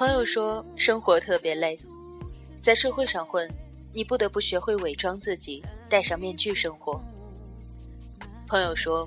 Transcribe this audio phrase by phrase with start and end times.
[0.00, 1.78] 朋友说生活特别累，
[2.58, 3.46] 在社会上混，
[3.92, 6.98] 你不得不学会伪装自己，戴上面具生活。
[8.46, 9.06] 朋友说，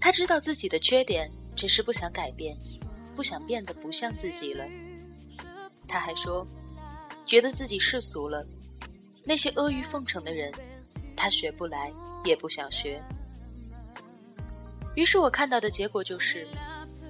[0.00, 2.56] 他知道自己的缺点，只是不想改变，
[3.14, 4.64] 不想变得不像自己了。
[5.86, 6.46] 他还说，
[7.26, 8.42] 觉得自己世俗了，
[9.24, 10.50] 那些阿谀奉承的人，
[11.14, 11.92] 他学不来，
[12.24, 13.04] 也不想学。
[14.94, 16.48] 于是我看到的结果就是，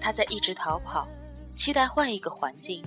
[0.00, 1.06] 他在一直逃跑，
[1.54, 2.82] 期待换一个环境。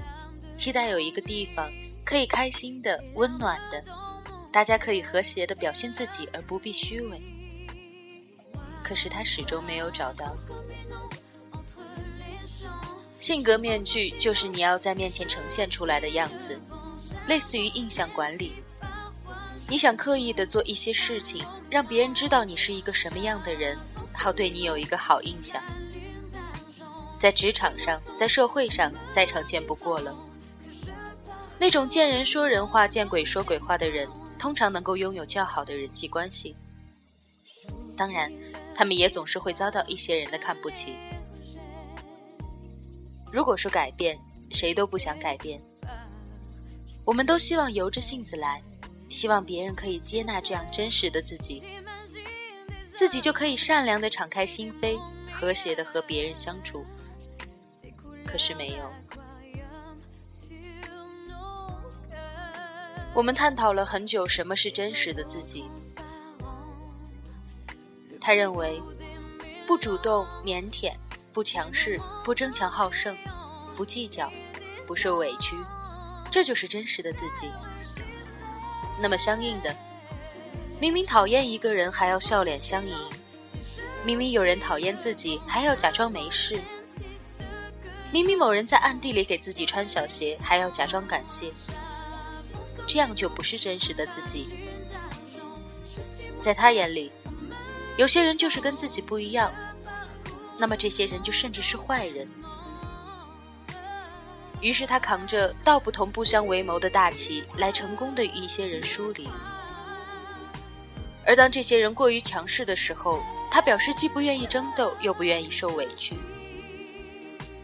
[0.56, 1.72] 期待有一个地方
[2.06, 3.84] 可以开心的、温暖的，
[4.52, 7.22] 大家可以和谐的表现自己而不必虚伪。
[8.84, 10.36] 可是他始终没有找到。
[13.20, 16.60] 性格面具就是你要在面前呈现出来的样子，
[17.26, 18.54] 类似于印象管理。
[19.70, 23.78] 你想刻意的做一些事情，让别人知道你是一个什么样的人，
[24.14, 25.64] 好对你有一个好印象。
[27.18, 30.14] 在职场上，在社会上，再常见不过了。
[31.60, 36.56] 那种见人说人话、见鬼说鬼话的人，通常能够拥有较好的人际关系。
[37.96, 38.32] 当然，
[38.76, 40.96] 他们也总是会遭到一些人的看不起。
[43.32, 44.20] 如果说改变，
[44.52, 45.62] 谁都不想改变。
[47.06, 48.62] 我们都希望由着性子来，
[49.10, 51.64] 希望别人可以接纳这样真实的自己，
[52.94, 55.00] 自己就可以善良的敞开心扉，
[55.32, 56.86] 和谐的和别人相处。
[58.26, 58.92] 可是没有。
[63.16, 65.66] 我们探讨了很久什么是真实的自己。
[68.20, 68.82] 他认为，
[69.68, 70.92] 不主动、腼腆、
[71.32, 73.16] 不强势、不争强好胜、
[73.76, 74.32] 不计较、
[74.88, 75.56] 不受委屈，
[76.32, 77.52] 这就是真实的自己。
[79.00, 79.76] 那么相应的，
[80.80, 82.98] 明明讨厌一个人还要笑脸相迎，
[84.04, 86.60] 明明有人讨厌自己还要假装没事，
[88.12, 91.52] 明明某人在暗地里给自己穿小鞋还要假装感谢。
[92.94, 94.50] 这样就不是真实的自己。
[96.40, 97.12] 在他眼里，
[97.98, 99.52] 有些人就是跟自己不一样，
[100.60, 102.30] 那么这些人就甚至是坏人。
[104.62, 109.28] 于是他扛着“道不同不相为谋”的大旗，来成功的与一些人疏离。
[111.26, 116.16] 而当这些人过于强势的时候，他表示既不愿意争斗，又不愿意受委屈。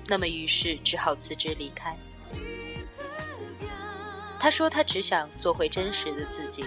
[0.07, 1.95] 那么，于是只好辞职离开。
[4.39, 6.66] 他说：“他只想做回真实的自己。”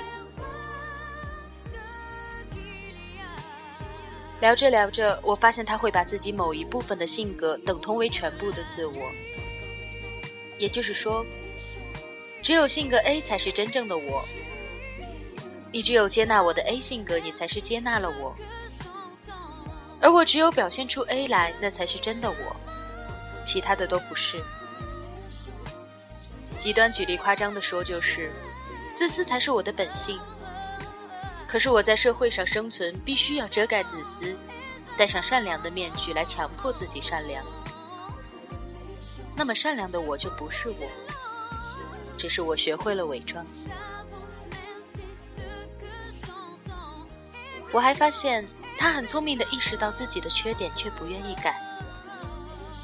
[4.41, 9.11] 聊着聊着，我发现他会把自己某一部分的性格等同为全部的自我。
[10.59, 11.25] 也就是说，
[12.43, 14.25] 只有性格 A 才是真正的我。
[15.73, 18.37] 你只有接纳我的 A 性格，你才是接纳了我。
[20.01, 22.57] 而我只有表现出 A 来，那才是真的我，
[23.47, 24.45] 其他的都不是。
[26.63, 28.33] 极端举例夸张的说，就是
[28.95, 30.21] 自私才是我的本性。
[31.45, 34.39] 可是我在社会上生存，必须要遮盖自私，
[34.97, 37.45] 戴上善良的面具来强迫自己善良。
[39.35, 40.89] 那么善良的我就不是我，
[42.17, 43.45] 只是我学会了伪装。
[47.73, 48.47] 我还发现
[48.79, 51.61] 他很聪明的意识到自己的缺点，却不愿意改，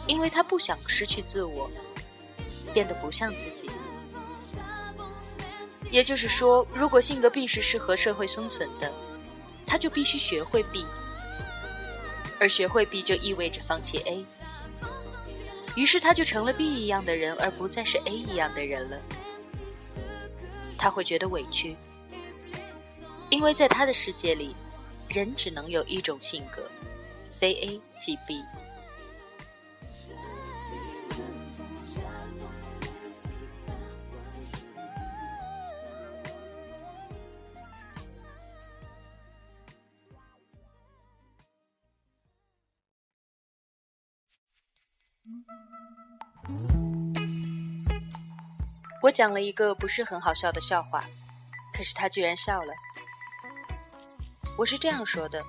[0.08, 1.70] 因为他不想失去自我。
[2.72, 3.70] 变得不像自己，
[5.90, 8.92] 也就是说，如果性格 B 是适合社会生存的，
[9.66, 10.86] 他就必须学会 B，
[12.38, 14.24] 而学会 B 就意味着放弃 A，
[15.74, 18.98] 于是他就成了 B 一样的人，而不再是 A 一样的人了。
[20.76, 21.76] 他会觉得委屈，
[23.30, 24.54] 因为在他的世界里，
[25.08, 26.70] 人只能有一种性格，
[27.36, 28.44] 非 A 即 B。
[49.00, 51.04] 我讲了一个不是很好笑的笑话，
[51.72, 52.74] 可是他居然笑了。
[54.56, 55.40] 我是这样说的：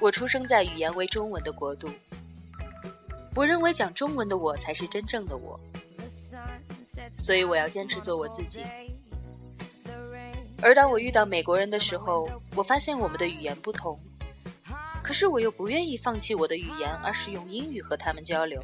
[0.00, 1.90] 我出生在语言为中文的国度，
[3.34, 5.60] 我认为讲中文的我才是真正的我，
[7.18, 8.64] 所以我要坚持做我自己。
[10.62, 12.26] 而当我遇到美国人的时候，
[12.56, 14.00] 我发现我们的语言不同。
[15.02, 18.62] 可是我又不愿意放弃我的语言，而是用英语和他们交流。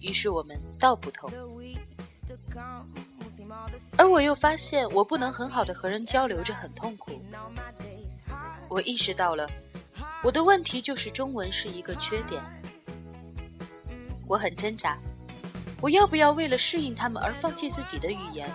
[0.00, 1.30] 于是我们道不同，
[3.98, 7.20] 而我又发现我不能很好的和人交流着，很痛苦。
[8.68, 9.46] 我意识到了，
[10.22, 12.40] 我的问题就是中文是一个缺点。
[14.24, 14.98] 我很挣扎，
[15.80, 18.48] 我要不要为了适应他们而放弃自己的语言？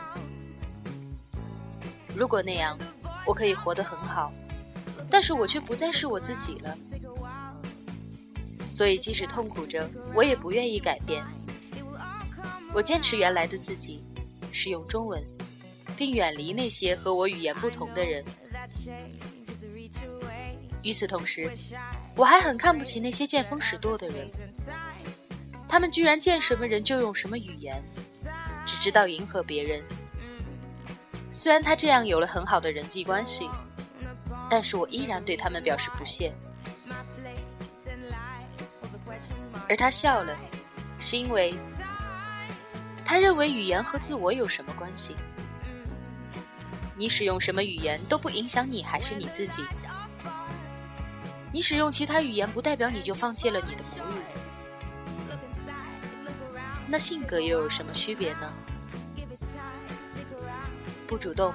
[2.16, 2.78] 如果那样，
[3.26, 4.32] 我可以活得很好，
[5.10, 6.78] 但是我却不再是我自己了。
[8.70, 11.22] 所以，即使痛苦着，我也不愿意改变。
[12.74, 14.06] 我坚持原来的自己，
[14.52, 15.24] 使用中文，
[15.96, 18.24] 并远离那些和我语言不同的人。
[20.82, 21.50] 与此同时，
[22.16, 24.30] 我还很看不起那些见风使舵的人。
[25.68, 27.84] 他们居然见什么人就用什么语言，
[28.66, 29.82] 只知道迎合别人。
[31.32, 33.50] 虽然他这样有了很好的人际关系，
[34.50, 36.32] 但是我依然对他们表示不屑。
[39.68, 40.38] 而他笑了，
[41.00, 41.56] 是因为
[43.04, 45.16] 他认为语言和自我有什么关系？
[46.96, 49.64] 你使用什么语言都不影响你还是你自己。
[51.52, 54.22] 你使用其他语言不代表你就放弃了你的母语。
[56.88, 58.54] 那性格又有什么区别呢？
[61.08, 61.54] 不主动、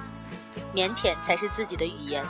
[0.73, 2.25] 腼腆才是自己的语言。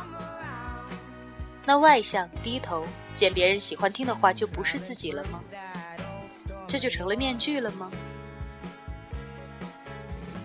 [1.65, 5.41] 那外向、低头，见别人喜欢听的话就不是自己了吗？
[6.67, 7.91] 这就成了面具了吗？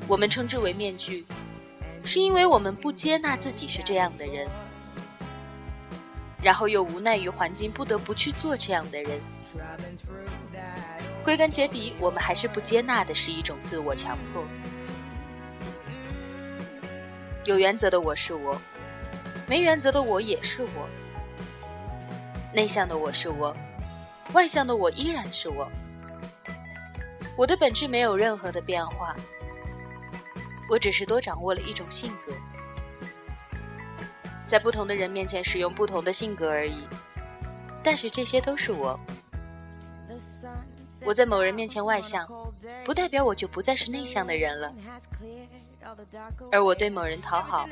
[0.06, 1.24] 我们称之为面具，
[2.04, 4.46] 是因为我们不接纳自己是这样的人，
[6.42, 9.18] 然后又无奈于环境，不得不去做这样的人。
[11.22, 14.44] 归根结底，我们还是不接纳的是一种自我强迫。
[17.46, 18.60] 有原则的我是我，
[19.46, 20.88] 没原则的我也是我。
[22.52, 23.56] 内向的我是我，
[24.32, 25.66] 外向的我依然是我。
[27.36, 29.16] 我的本质没有任何的变化，
[30.68, 32.32] 我只是多掌握了一种性格，
[34.46, 36.86] 在不同的人面前使用不同的性格而已。
[37.82, 38.98] 但是这些都是我。
[41.04, 42.26] 我在某人面前外向，
[42.82, 44.72] 不代表我就不再是内向的人了；
[46.50, 47.68] 而我对某人讨好，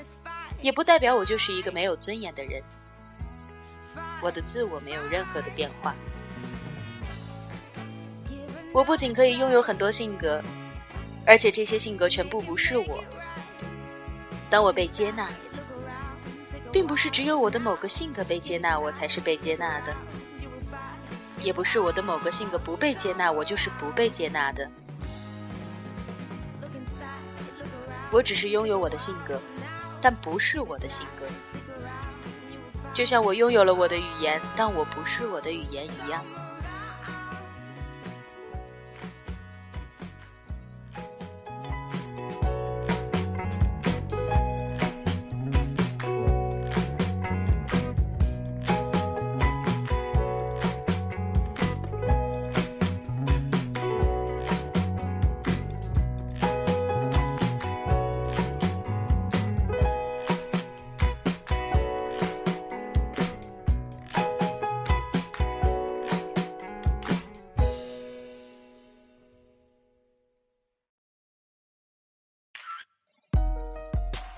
[0.61, 2.63] 也不代表我就是一个没有尊严的人。
[4.21, 5.95] 我的自我没有任何的变化。
[8.71, 10.43] 我不仅可以拥有很多性格，
[11.27, 13.03] 而且这些性格全部不是我。
[14.51, 15.29] 当我被接纳，
[16.71, 19.95] 并不是只有我的某个性格被接纳，我才是被接纳的。
[21.41, 24.71] 也不是我的某个性格不被接纳，我就是不被接纳的。
[28.11, 29.41] 我只是拥有我的性格，
[30.01, 31.25] 但不是我的性格。
[32.93, 36.23] 就像我拥有了我的语言，但我不是我的语言一样。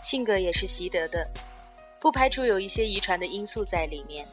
[0.05, 1.27] 性格也是习得的，
[1.99, 4.27] 不排除有一些遗传的因素在里面，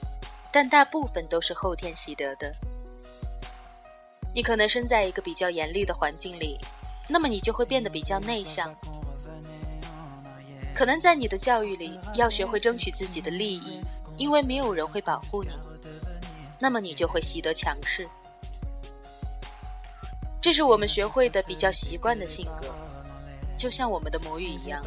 [0.51, 2.54] 但大部分都是后天习得的。
[4.36, 6.60] 你可能生在一个比较严厉的环境里，
[7.08, 8.75] 那么你就会变得比较内向。
[10.75, 13.80] 可能在你的教育里要学会争取自己的利益，
[14.18, 15.51] 因为没有人会保护你，
[16.60, 18.10] 那么你就会习得强势。
[20.42, 22.68] 这是我们学会的比较习惯的性格，
[23.58, 24.84] 就像我们的母语一样。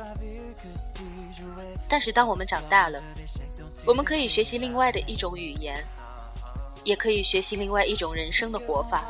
[1.89, 3.03] 但是，当我们长大了，
[3.87, 5.85] 我们可以学习另外的一种语言，
[6.83, 9.05] 也可以学习另外一种人生的活法。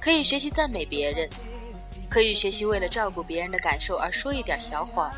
[0.00, 1.28] 可以学习赞美别人，
[2.08, 5.12] 可以学习为了照顾别人的感受而说一点小谎，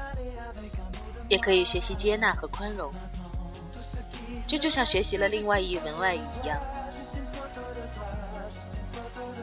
[1.29, 2.93] 也可以学习接纳和宽容。
[4.47, 6.61] 这就像学习了另外一门外语一样。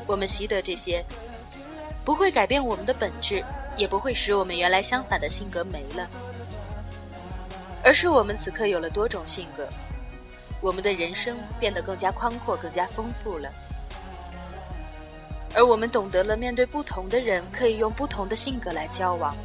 [0.06, 1.06] 我们习得这些，
[2.04, 3.44] 不会改变我们的本质。
[3.78, 6.10] 也不会使我们原来相反的性格没了，
[7.84, 9.68] 而是我们此刻有了多种性格，
[10.62, 13.50] 我们的人生变得更加宽阔、更加丰富了，
[15.56, 19.36] 而我们懂得了面对不同的人，可以用不同的性格来交往，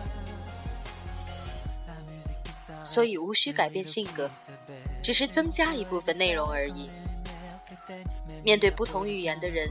[2.83, 4.28] 所以无需改变性格，
[5.02, 6.90] 只是增加一部分内容而已。
[8.43, 9.71] 面对不同语言的人，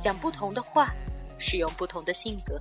[0.00, 0.94] 讲不同的话，
[1.38, 2.60] 使用不同的性格。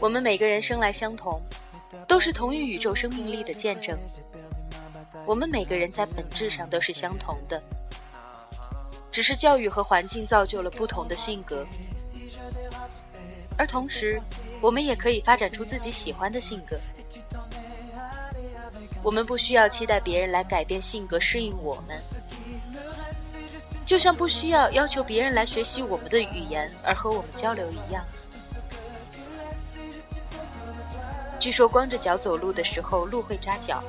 [0.00, 1.40] 我们每个人生来相同，
[2.08, 3.98] 都是同一宇宙生命力的见证。
[5.26, 7.62] 我们每个人在本质上都是相同的，
[9.12, 11.66] 只是教育和环境造就了不同的性格，
[13.58, 14.20] 而同时，
[14.60, 16.80] 我们也可以发展出自己喜欢的性格。
[19.02, 22.00] 我们不需要期待别人来改变性格适应我们，
[23.84, 28.04] 就像不需要要求别人来学习我们的语言而和我们交流一样。
[31.40, 33.82] 据说光着脚走路的时候，路会扎脚。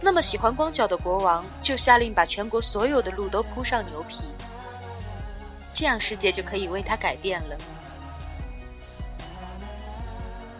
[0.00, 4.20] 那么喜欢光脚的国王就下令把全国所有的路都铺上牛皮，
[5.74, 7.56] 这样世界就可以为他改变了。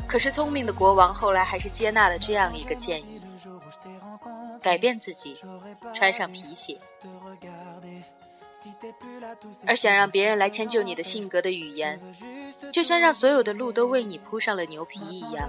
[0.09, 3.21] 可是聪明的国王后来还是接纳了这样一个建议：
[4.63, 5.39] 改变自己，
[5.95, 6.81] 穿上皮鞋。
[9.67, 12.01] 而想让别人来迁就你的性格的语言，
[12.73, 15.49] 就像让所有的路都为你铺上了牛皮一样。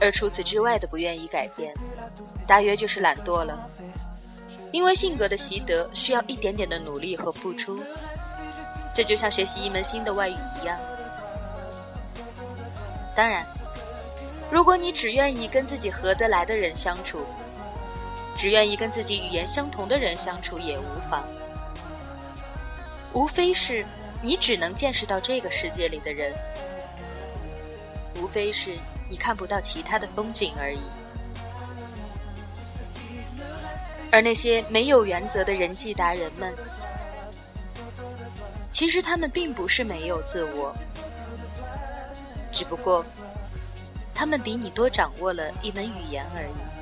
[0.00, 1.74] 而除此之外的不愿意改变，
[2.46, 3.68] 大约就是懒惰了。
[4.72, 7.80] 因为性格的习得需要一点点的努力和付出，
[8.92, 10.78] 这就像学习一门新的外语一样。
[13.14, 13.46] 当然，
[14.50, 17.24] 如果你只愿意跟自己合得来的人相处，
[18.36, 21.22] 只愿意跟自己语言相同的人相处也无妨。
[23.14, 23.86] 无非是
[24.20, 26.34] 你只能见识到这个世界里的人，
[28.16, 28.76] 无非是。
[29.06, 30.80] 你看不到其他的风景而已，
[34.10, 36.52] 而那些没有原则的人际达人们，
[38.70, 40.74] 其实他们并不是没有自我，
[42.50, 43.04] 只不过
[44.14, 46.73] 他们比你多掌握了一门语言而已。